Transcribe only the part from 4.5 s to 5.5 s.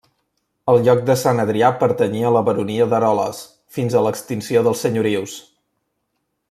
dels senyorius.